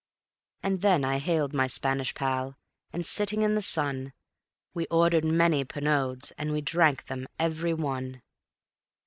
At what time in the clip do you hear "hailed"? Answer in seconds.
1.19-1.53